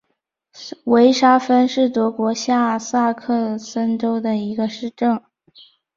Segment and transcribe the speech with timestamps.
[0.85, 5.21] 维沙芬是德国下萨克森州的一个市镇。